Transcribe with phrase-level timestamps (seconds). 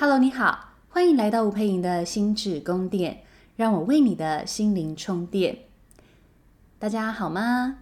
[0.00, 3.24] Hello，你好，欢迎来到吴佩莹的心智宫殿，
[3.56, 5.58] 让我为你的心灵充电。
[6.78, 7.78] 大家好吗？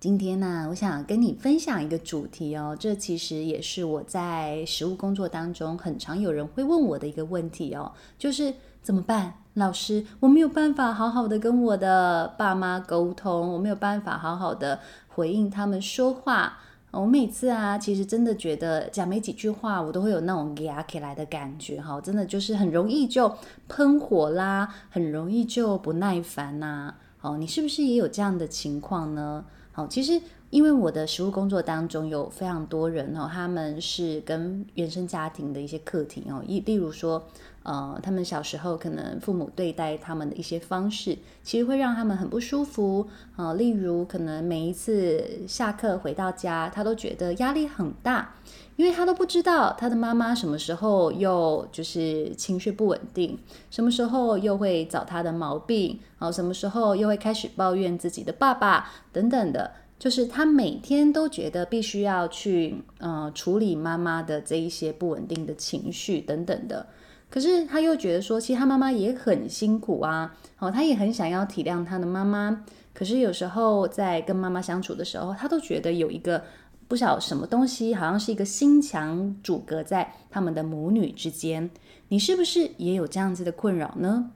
[0.00, 8.52] 今天呢，我想跟你分享一个主题哦，这其实也是我在实务工作当中很常有人会问我的一个问题哦，就是
[8.82, 9.34] 怎么办？
[9.54, 16.58] 老师，我没有办法好好的跟我的爸妈沟通，我没有办法好好的回应他们说话。
[16.92, 23.34] 我每次啊，其实真的觉得讲没几句话，我都会有那种压起来的感觉哈，真的就是很容易就
[23.66, 26.94] 喷火啦，很容易就不耐烦呐。
[27.22, 29.44] 哦，你是不是也有这样的情况呢？
[29.72, 30.20] 好，其实
[30.52, 37.24] 因为我的实务工作当中有非常多人哦，他们是跟原生家庭的一些课题哦，一例如说。
[37.64, 43.06] 呃，他们小时候可能父母对待他们的一些方式，其实会让他们很不舒服。
[43.36, 48.34] 呃，例如可能每一次下课回到家，他都觉得压力很大，
[48.74, 53.38] 因为他都不知道他的妈妈什么时候又就是情绪不稳定，
[53.70, 59.70] 什么时候又会找他的毛病，呃，什么时候又会开始抱怨自己的爸爸等等的，
[60.02, 66.88] 就是他每天都觉得必须要去呃处理妈妈的这一些不稳定的情绪等等的。
[67.30, 72.64] 可是他又觉得说，其实他妈妈也很辛苦啊，哦，他也很想要体谅他的妈妈。
[72.92, 76.42] 可是有时候在跟妈妈相处的时候，他都觉得有一个
[76.88, 81.70] 不晓什么东西，好像是一个心墙阻隔在他们的母女之间。
[82.08, 84.32] 你是不是也有这样子的困扰呢？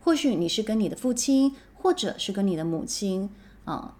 [0.00, 3.30] 或许你是跟你的父亲，或者是跟你的母亲，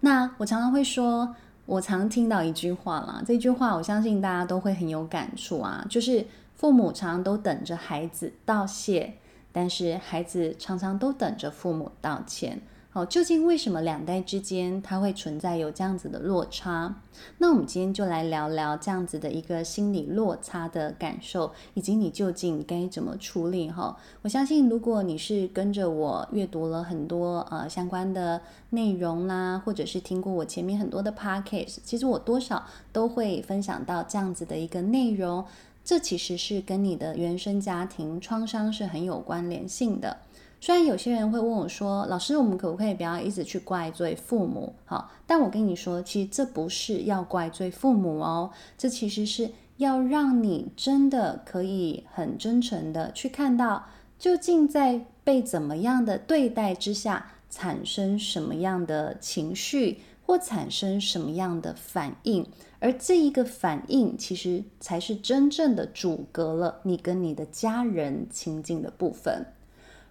[0.01, 6.25] 那我常常会说，我常听到一句话啦，这句话我相信大家都会很有感触啊，就是。
[6.53, 9.13] 父母常常都等着孩子道谢，
[9.51, 12.61] 但是孩子常常都等着父母道歉。
[12.93, 16.93] 好，究竟为什么两代之间它会存在有这样子的落差？
[17.37, 23.71] 那我们今天就来聊聊这样子的一个心理落差的感受，以及你究竟该怎么处理？
[23.71, 28.41] 哈，我相信如果你是跟着我阅读了很多呃相关的
[28.71, 35.45] 内容啦，或者是听过我前面很多的 podcast，其实我多少都会分享到这样子的一个内容。
[35.83, 40.17] 这其实是跟你的原生家庭创伤是很有关联性的。
[40.59, 53.87] 虽然有些人会问我说：“老师，我们可不可以不要一直去怪罪父母？”好，但我跟你说，其实这不是要怪罪父母哦，这其实是要让你真的可以很真诚的去看到，
[54.19, 62.47] 究竟在被怎么样的对待之下，产生什么样的情绪，或产生什么样的反应。
[62.79, 69.45] 而这一个反应，其实才是真正的阻隔了你跟你的家人亲近的部分。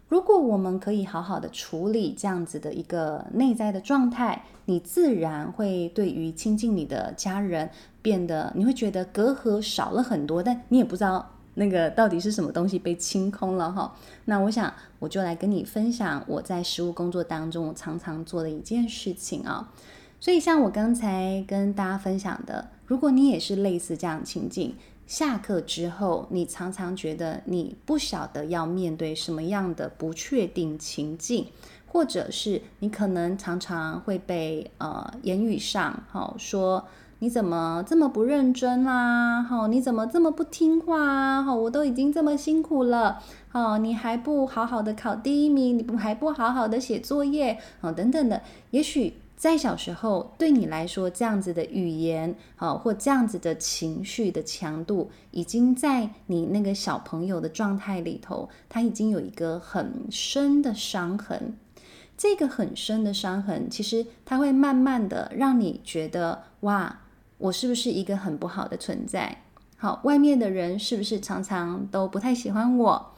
[0.09, 7.71] 如果我们可以好好的处理这样子的一个内在的状态，你自然会对于亲近你的家人
[8.03, 13.97] 变得，你会觉得隔阂少了很多，但你也不知道那个到底是什么东西被清空了哈。
[14.27, 19.73] 那我想，我就来跟你分享我在实务工作当中常常做的一件事情啊。
[20.21, 24.75] 所以，像我刚才跟大家分享的，如果你也是类似这样情境，
[25.07, 31.47] 下课之后，你常常觉得你不晓得要面对什么样的不确定情境，
[31.87, 36.85] 或者是你可能常常会被呃言语上好、说
[37.21, 48.43] 你怎么这么不认真啦，好、你怎么这么不听话啊，好、我都已经这么辛苦了，好、你还不好好的考第一名，你不还不好好的写作业，好、等等的，
[48.73, 49.15] 也许。
[49.41, 61.57] 在小时候，对你来说，这样子的语言，啊，或这样子的情绪的强度，已经在你那个小朋友的状态里头，他已经有一个很深的伤痕。
[62.19, 67.01] 这个很深的伤痕，其实它会慢慢的让你觉得，哇，
[67.39, 69.45] 我是不是一个很不好的存在？
[69.79, 73.15] 好，外面的人是不是常常都不太喜欢我？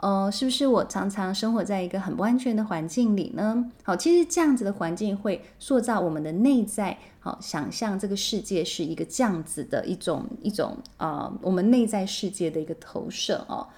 [0.00, 3.70] 呃，是不是我常常生活在一个很不安全的环境里呢？
[3.82, 13.68] 好，其实这样子的环境会塑造我们的内在，好，想象这个世界是一个这样子的一种一种呃，我们内在世界的一个投射哦。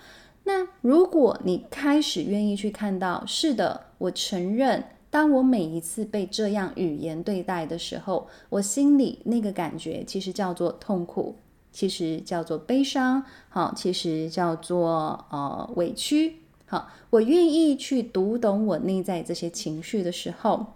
[0.44, 11.36] 那如果你开始愿意去看到，是的，我承认，当我每一次被这样语言对待的时候，我心里那个感觉其实叫做痛苦。
[11.72, 16.36] 其实叫做悲伤，好，其实叫做呃委屈，
[16.66, 20.66] 好，我愿意去读懂我内在这些情绪的时候，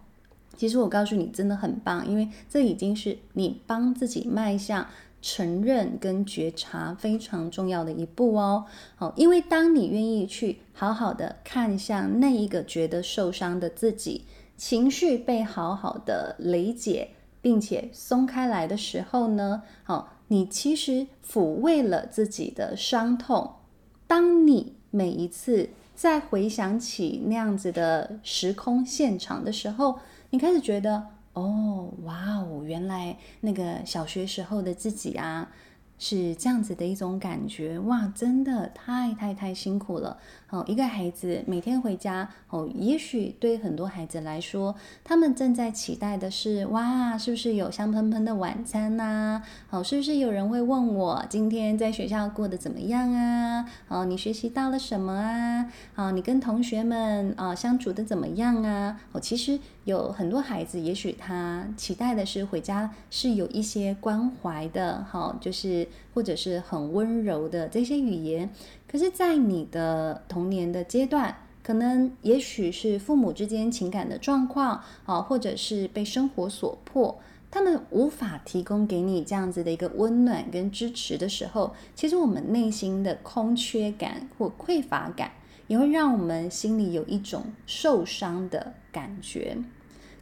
[0.57, 4.87] 其实我告诉你，真的很棒，因为这已经是你帮自己迈向
[5.21, 8.65] 承认跟觉察非常重要的一步哦。
[8.97, 14.25] 好，因为当你愿意去好好的看向那一个觉得受伤的自己，
[14.57, 17.11] 情绪被好好的理解，
[17.43, 20.15] 并且松开来的时候呢，好。
[20.29, 23.55] 你其实抚慰了自己的伤痛，
[24.07, 29.99] 当你每一次再回想起那样子的时空现场的时候，
[30.31, 35.51] 你开始觉得，哦，哇哦，原来那个小学时候的自己啊。
[35.99, 40.19] 是这样子的一种感觉，哇，真的太太太辛苦了。
[40.49, 49.43] 哦，一个孩子每天回家，哦，也许对很多孩子来说，他们正在期待的是，哇，是不是有香喷喷的晚餐呐？
[49.71, 53.69] 哦，是不是有人会问我今天在学校过得怎么样啊？
[53.89, 55.67] 哦，你学习到了什么啊？
[55.97, 59.01] 哦，你跟同学们啊相处的怎么样啊？
[59.11, 65.86] 哦，其实有很多孩子，也许他期待的是回家是有一些关怀的，好，就是。
[66.15, 68.51] 或者是很温柔的这些语言，
[68.87, 77.19] 可是，在你的童年的阶段，可能也许是父母之间情感的状况啊，或者是被生活所迫，
[77.51, 85.33] 他们无法提供给你这样子的一个温暖跟支持的时候，其实我们内心的空缺感或匮乏感，
[85.67, 89.57] 也会让我们心里有一种受伤的感觉。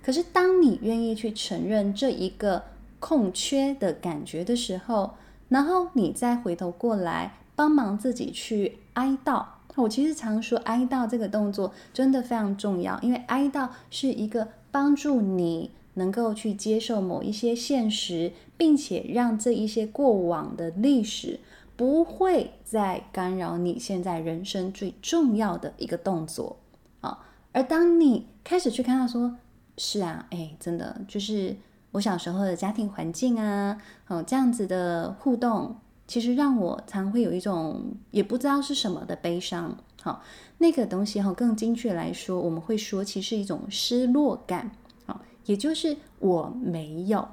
[0.03, 2.63] 可是，当你愿意去承认这一个
[3.01, 5.15] 空缺的感觉的时候，
[5.49, 9.45] 然后你再回头过来帮忙自己去哀悼。
[9.77, 21.41] 我其实常说，哀悼这个动作真的非常重要，因为哀悼是一个帮助你能够去接受某一些现实，并且让这一些过往的历史
[21.77, 26.57] 不会再干扰你现在人生最重要的一个动作
[27.01, 27.27] 啊。
[27.51, 29.37] 而当你开始去看到说，
[29.77, 31.57] 是啊，哎，真的就是。
[31.95, 35.77] 我小时候的家庭环境啊，哦，这样子的互动，
[36.09, 39.77] 其实让我常会有一种也不知道是什么的悲伤。
[40.03, 40.21] 好，
[40.59, 44.73] 那个东西哈，更精确来说，我们会说其实是一种失落感。
[45.07, 47.29] 好，也就是我没有。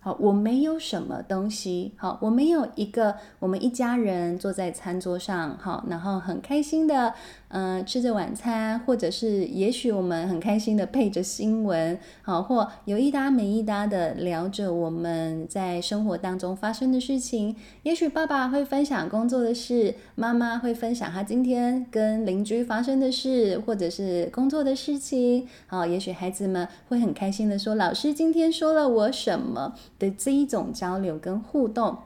[0.00, 1.92] 好，我没有什么东西。
[1.96, 7.12] 好，我没有一个我们一家人坐在餐桌上，好，然后很开心的。
[7.48, 17.54] 嗯、吃着晚餐，或者是也许我们很开心的配着新闻，好，或有一搭没一搭的聊着我们在生活当中发生的事情。
[17.84, 25.46] 也许爸爸会分享工作的事，妈妈会分享他今天跟邻居发生的事，或者是工作的事情。
[25.66, 31.98] 好，也许孩子们会很开心的说：“老师今天说了我什么？”的这一种交流跟互动，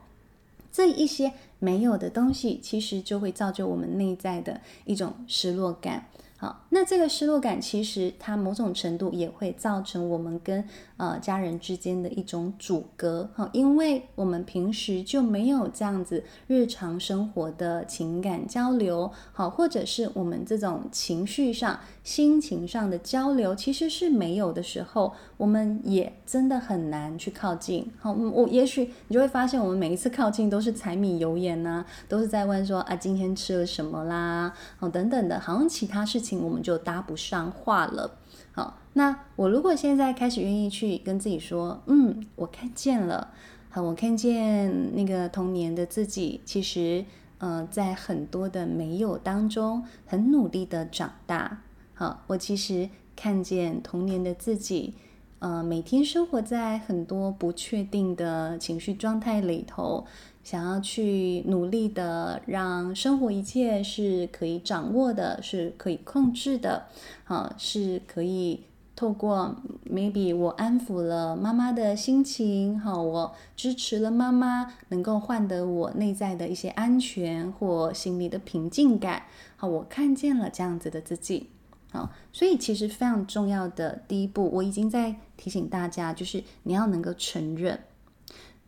[0.71, 1.33] 这一些。
[1.61, 6.07] 没有的东西，其实就会造就我们内在的一种失落感。
[6.37, 10.63] 好，那这个失落感其实它某种程度也会造成我们跟
[10.95, 13.29] 呃家人之间的一种阻隔。
[13.35, 27.91] 好，因为我们平时就没有这样子日常生活的情感交流，好，或者是我们这种情绪上、心情上的交流其实是没有的时候，我们也真的很难去靠近。
[27.99, 36.41] 好，我也许你就会发现，我们每一次靠近都是柴米油盐呐、都是在问说啊，今天吃了什么啦，哦，等等的，好像其他事情。
[36.41, 38.17] 我们就搭不上话了。
[38.53, 43.29] 好，那我如果现在开始愿意去跟自己说，嗯，我看见了，
[43.69, 47.05] 好，我看见那个童年的自己，其实，
[47.37, 51.61] 呃，在很多的没有当中，很努力的长大。
[51.93, 54.95] 好，我其实看见童年的自己，
[55.39, 60.05] 呃，每天生活在很多不确定的情绪状态里头。
[60.43, 66.87] 想要去努力的让生活一切是可以掌握的，是可以控制的，
[67.25, 68.63] 啊，是可以
[68.95, 69.55] 透过
[69.85, 79.23] maybe 我安抚了妈妈的心情，好，我支持了妈妈，能够换得我内在的一些安全或心里的平静感，
[79.55, 81.49] 好，我看见了这样子的自己，
[81.91, 87.79] 好，所以其实非常重要的第一步，我已经在提醒大家，就是你要能够承认。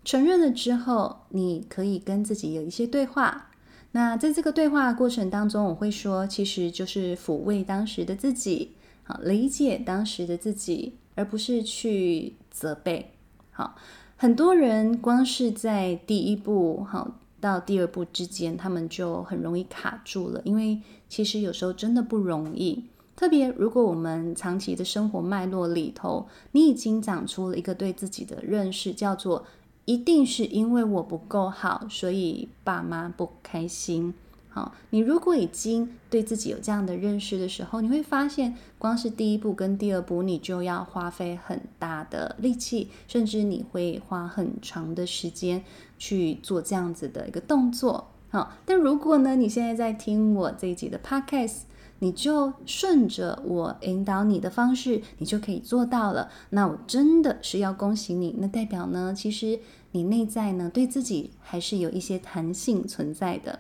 [0.06, 3.50] 承认了之后，你可以跟自己有一些对话。
[3.96, 8.72] 那在这个对话过程当中，我会说，其实就是抚慰当时的自己，
[9.04, 13.12] 好，理解当时的自己，而不是去责备。
[13.52, 13.76] 好，
[14.18, 22.84] 很多人光是在第一步好到第二步之间，他们就很容易卡住了，因为其实有时候真的不容易。
[23.16, 29.46] 特别如果我们长期的生活脉络里头，你已经长出了一个对自己的认识，叫做。
[29.86, 34.14] 一定是因为我不够好，所以爸妈不开心。
[34.50, 45.64] 好，你如果已经对自己有这样的认识的时候，你会发现，光是第一步跟第二步，你就要花费很大的力气，甚至你会花很长的时间
[45.98, 48.10] 去做这样子的一个动作。
[48.30, 51.62] 好，但如果呢，你现在在听我这一集的 Podcast。
[52.04, 56.30] 你就顺着我引导你的方式，你就可以做到了。
[56.50, 59.58] 那我真的是要恭喜你，那代表呢，其实
[59.92, 63.60] 你内在呢对自己还是有一些弹性存在的，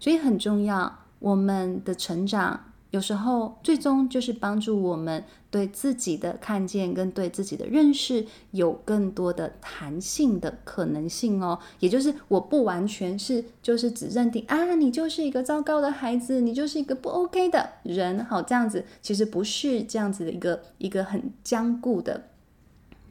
[0.00, 0.98] 所以很重要。
[1.20, 2.73] 我们的成长。
[2.94, 11.58] 有时候，最终就是帮助我们对自己的看见跟对自己的认识有更多的弹性的可能性哦。
[11.80, 18.24] 也就是我不完全是就是只认定啊，你就是一个糟糕的孩子，你就是一个不 OK 的人。
[18.26, 22.28] 好，这样子其实不是这样子的一个一个很僵固的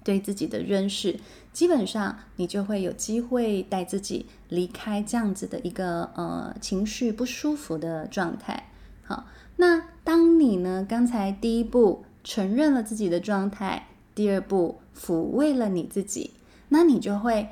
[0.02, 1.20] 对自己的认识。
[1.52, 8.70] 基本上，你就会有机会带自己离开这样子的一个呃情绪不舒服的状态。
[9.04, 9.26] 好。
[9.64, 10.86] 那当你呢？
[10.90, 16.32] 刚才第一步承认了自己的状态，第二步抚慰了你自己，
[16.68, 17.48] 那你就会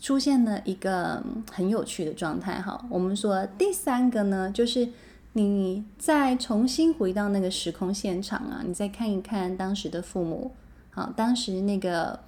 [0.00, 1.22] 出现了一个
[1.52, 2.62] 很有趣的状态。
[2.62, 4.88] 哈，我们说第三个呢，就是
[5.34, 10.52] 你再重新回到那个时空现场啊，你再看一看当时的父母，
[10.92, 12.20] 好，当时那个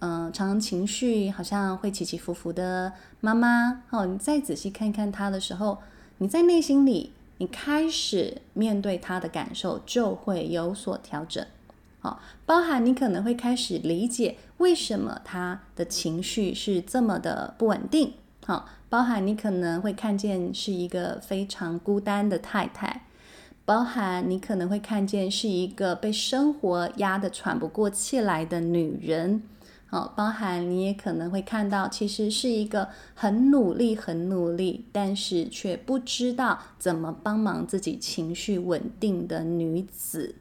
[0.00, 5.78] 嗯、常常情绪好像会起起伏伏的妈妈，好，你再仔细看看他的时候，
[6.18, 7.12] 你在内心里。
[7.38, 11.44] 你开始面对他的感受，就会有所调整。
[12.00, 18.12] 好，包含你可能会开始理解为什么他的情绪是这么的不稳定。
[18.44, 23.06] 好，包含你可能会看见是一个非常孤单的太太，
[23.64, 29.42] 包含你可能会看见是一个被生活压得喘不过气来的女人。
[29.94, 40.34] 哦，包含你也可能会看到，其实是一个很努力、很努力，但是却不知道怎么帮忙自己情绪稳定的女子。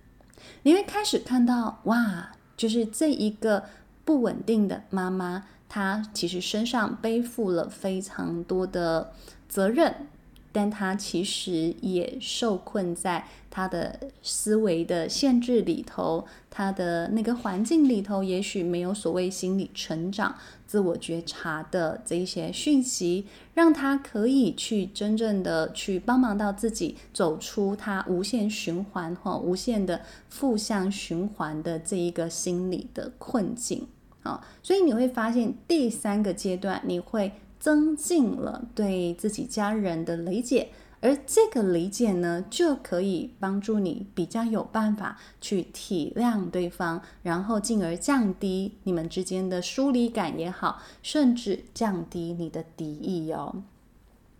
[0.63, 3.65] 你会开始看到，哇，就是这一个
[4.03, 9.13] 不稳定的妈妈，她其实身上背负了非常多的
[9.47, 10.07] 责任。
[10.53, 20.35] 但他其实也受困在他的思维的限制里头，他的那个环境里头，也许没有所谓心理成长、
[20.67, 33.87] 自我觉察的这一些讯息，让他可以去真正的去帮忙到自己走出他无限循环或无限的负向循环的这一个心理的困境
[34.21, 34.45] 啊。
[34.61, 37.31] 所以你会发现，第三个阶段你会。
[37.63, 40.67] 增进了对自己家人的理解，
[40.99, 53.63] 而这个理解呢，就可以帮助你比较有办法去体谅对方，然后进而降低你们之间的疏离感也好，甚至降低你的敌意哦。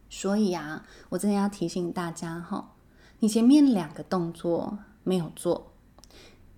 [0.10, 2.74] 所以啊，我真的要提醒大家哈，
[3.20, 5.72] 你前面两个动作没有做，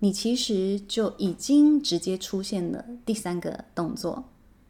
[0.00, 4.24] 你其实就已经直接出现了第三个动作。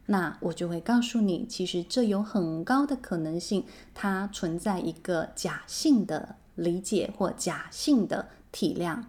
[0.09, 9.03] 那我就会告诉你，其实这有很高的可能性，它存在一个假性的理解或假性的体谅。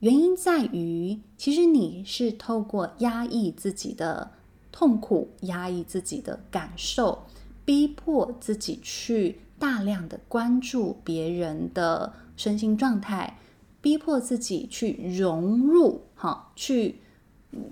[0.00, 4.32] 原因在于，其实你是透过压抑自己的
[4.72, 7.22] 痛苦、压抑自己的感受，
[7.64, 13.38] 逼迫自己去大量的关注别人的身心状态，
[13.80, 16.96] 逼迫自己去融入，哈，去，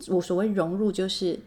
[0.07, 1.41] 我所谓融入就是。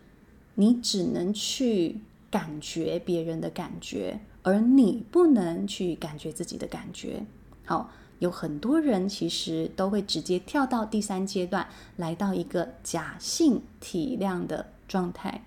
[0.56, 1.98] 你只能去
[2.30, 7.26] 感觉别人的感觉，而你不能去感觉自己的感觉。
[7.66, 11.68] 好，有很多人其实都会直接跳到第三阶段，
[11.98, 15.44] 来到一个假性体谅的状态。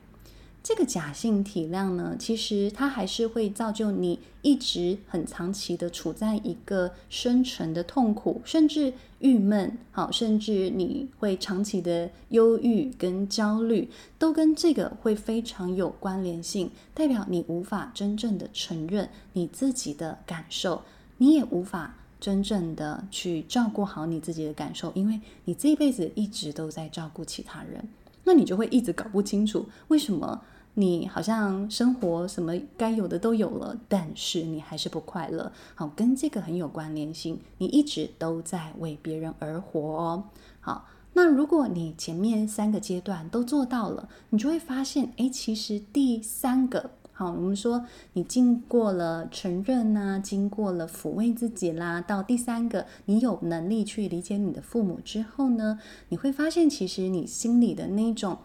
[0.66, 20.82] 这个假性体谅呢，其实它还是会造就你一直很长期的处在一个深沉的痛苦，甚至郁闷，好，甚至你会长期的忧郁跟焦虑，都跟这个会非常有关联性，代表你无法真正的承认你自己的感受，
[21.18, 27.88] 你也无法真正的去照顾好你自己的感受，因为你这一辈子一直都在照顾其他人，
[28.25, 30.42] 那你就会一直搞不清楚为什么。
[30.78, 35.50] 你好像生活什么该有的都有了，但是你还是不快乐。
[35.75, 37.40] 好，跟这个很有关联性。
[37.56, 40.25] 你一直都在为别人而活哦。
[40.61, 55.78] 好，那如果你前面三个阶段都做到了，你就会发现，诶，其实第三个，好，我们说你经过了承认呐，经过了抚慰自己啦，到第三个，你有能力去理解你的父母之后呢，
[56.11, 58.37] 你会发现，其实你心里的那种。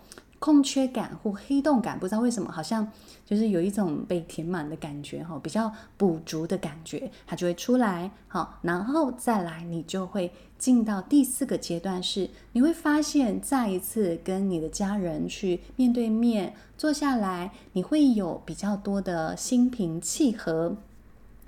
[0.42, 2.92] 空缺感或黑洞感，不知道为什么，好像
[3.24, 20.76] 就是有一种被填满的感觉，哈，比较补足的感觉，它就会出来，好，然后再来，你就会进到第四个阶段，是你会发现，再一次跟你的家人去面对面坐下来，你会有比较多的心平气和，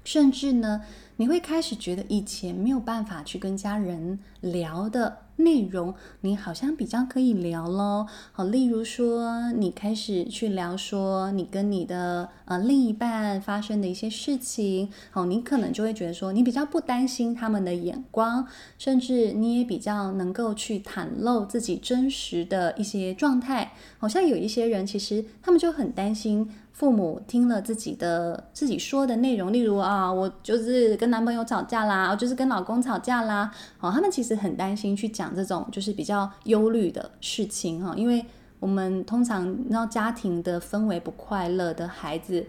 [0.04, 0.82] 甚至呢，
[1.18, 8.08] 你会开始觉得以前没有办法去跟家人聊的内容，你好像比较可以聊咯。
[8.32, 18.46] 好，例如说，你开始去聊说你跟你的呃另一半发生的一些事情，好，你可能就会觉得说，你比较不担心他们的眼光，
[18.78, 23.74] 甚至你也比较能够去袒露自己真实的一些状态。
[23.98, 26.52] 好像有一些人其实他们就很担心。
[26.74, 33.50] 父母听了自己的自己说的内容，例如啊，我就是跟男朋友吵架啦，就是跟老公吵架啦，
[33.80, 38.26] 哦，他们其实很担心去讲这种就是比较忧虑的事情哈，因为
[38.60, 42.44] 我们通常让家庭的氛围不快乐的孩子，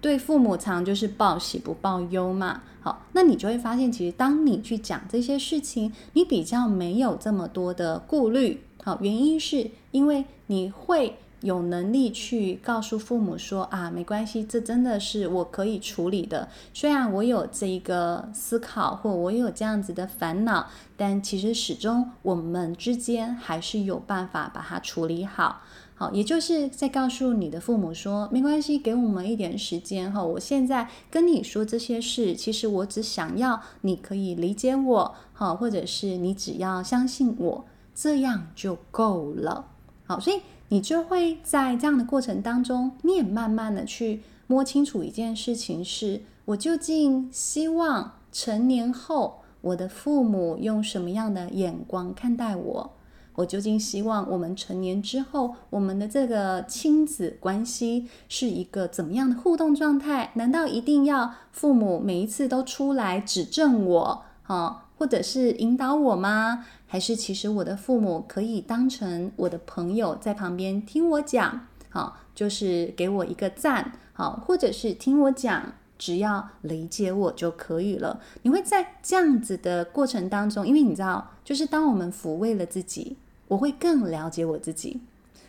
[0.00, 11.16] 对父母常就是报喜不报忧嘛，好，那你就会发现，其实当你去讲这些事情，你比较没有这么多的顾虑，好，原因是因为你会。
[11.40, 16.48] 有能力去告诉父母说啊，没关系，这真的是我可以处理的。
[16.74, 20.66] 虽然我有这一个思考，或我有这样子的烦恼，
[20.96, 25.62] 但其实始终我们之间还是有办法把它处理好。
[25.94, 30.22] 好，也就是在告诉你的父母说，没关系，给我们一点时间哈。
[30.22, 37.64] 我现在跟你说这些事，其实我只想要你可以理解我，好，或者是你只要相信我，
[37.94, 39.66] 这样就够了。
[40.08, 40.40] 好，所以。
[40.70, 52.92] 你就会在这样的过程当中，你也慢慢的去摸清楚一件事情是：我究竟希望成年后我的父母用什么样的眼光看待我？
[53.36, 60.32] 我究竟希望我们成年之后，我们的这个亲子关系是一个怎么样的互动状态？
[60.34, 66.66] 难道一定要父母每一次都出来指正我，啊，或者是引导我吗？
[66.90, 78.20] 还是其实我的父母可以当成我的朋友，在旁边听我讲，好，就是给我一个赞，好，或者是听我讲，只要理解我就可以了。
[78.42, 83.18] 你会在这样子的过程当中，因为你知道，就是当我们抚慰了自己，
[83.48, 85.02] 我会更了解我自己，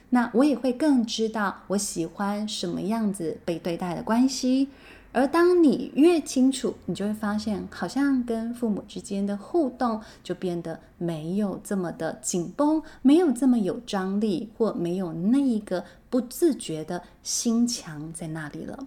[0.09, 4.67] 那我也会更知道我喜欢什么样子被对待的关系。
[5.11, 18.85] 而当你越清楚，你就会发现，好像跟父母之间的互动就变得没有这么的紧绷，没有这么有张力，或没有那一个不自觉的心墙在那里了。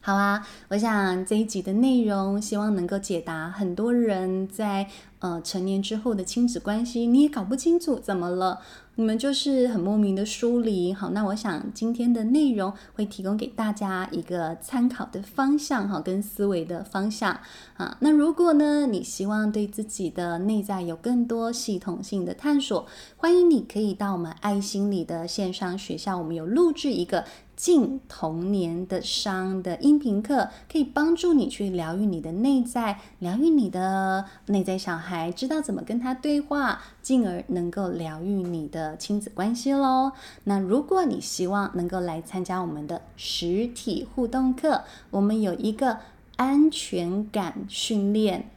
[0.00, 4.88] 好啊，我想这一集的内容，希望能够解答很多人在
[5.20, 8.60] 呃成年之后的亲子关系，你也搞不清楚怎么了。
[8.96, 17.38] 你们就是很莫名的疏离，好，那我想今天的内容会提供给大家一个参考的方向，哈，跟思维的方向，
[17.76, 27.24] 啊，那如果呢，你希望对自己的内在有更多系统性的探索，欢迎你可以到我们爱心理的线上学校，我们有录制一个。
[27.58, 40.12] 进童年的伤的音频课，可以帮助你去疗愈你的内在，疗愈你的内在小孩孩，知道怎么跟他对话，进而能够疗愈你的亲子关系喽。
[40.44, 45.98] 那如果你希望能够来参加我们的实体互动课，我们有一个
[46.36, 48.50] 安全感训练。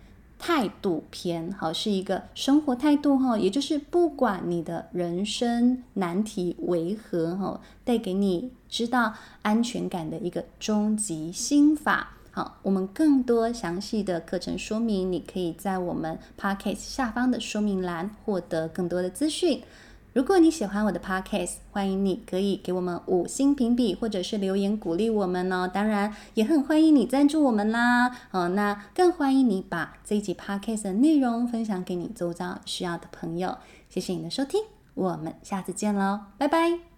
[0.44, 12.18] 态度篇，好，是一个生活态度哈，也就是不管你的人生难题为何哈，带给你知道安全感的一个终极心法。
[12.34, 19.62] 好，我们更多详细的课程说明，你可以在我们 Podcast 下方的说明栏获得更多的资讯。
[20.14, 25.70] 如果你喜欢我的 podcast，欢迎你可以给我们五星评比，或者是留言鼓励我们哦。
[25.74, 28.10] 当然，也很欢迎你赞助我们啦。
[28.32, 33.58] 哦，那更欢迎你把这一集 podcast 的内容分享给你周遭需要的朋友。
[33.90, 34.62] 谢谢你的收听，
[34.96, 36.91] 我们下次见喽，拜拜。